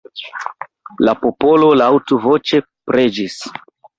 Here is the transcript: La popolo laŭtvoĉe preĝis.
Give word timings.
La 1.07 1.13
popolo 1.25 1.69
laŭtvoĉe 1.83 2.63
preĝis. 2.91 3.39